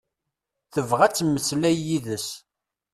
[0.73, 2.27] Tebɣa ad temmeslay yid-s.